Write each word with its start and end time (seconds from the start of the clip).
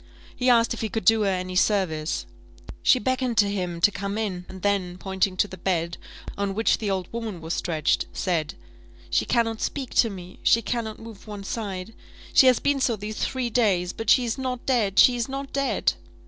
He 0.35 0.49
asked 0.49 0.73
if 0.73 0.81
he 0.81 0.89
could 0.89 1.05
do 1.05 1.21
her 1.21 1.29
any 1.29 1.55
service. 1.55 2.25
She 2.81 2.97
beckoned 2.97 3.37
to 3.37 3.47
him 3.47 3.79
to 3.81 3.91
come 3.91 4.17
in, 4.17 4.47
and 4.49 4.63
then, 4.63 4.97
pointing 4.97 5.37
to 5.37 5.47
the 5.47 5.59
bed, 5.59 5.99
on 6.35 6.55
which 6.55 6.79
the 6.79 6.89
old 6.89 7.07
woman 7.13 7.39
was 7.39 7.53
stretched, 7.53 8.07
said 8.11 8.55
"She 9.11 9.25
cannot 9.25 9.61
speak 9.61 9.93
to 9.93 10.09
me 10.09 10.39
she 10.41 10.63
cannot 10.63 10.97
move 10.97 11.27
one 11.27 11.43
side 11.43 11.93
she 12.33 12.47
has 12.47 12.59
been 12.59 12.79
so 12.79 12.95
these 12.95 13.19
three 13.23 13.51
days 13.51 13.93
but 13.93 14.09
she 14.09 14.25
is 14.25 14.39
not 14.39 14.65
dead 14.65 14.97
she 14.97 15.15
is 15.15 15.29
not 15.29 15.53
dead!" 15.53 15.93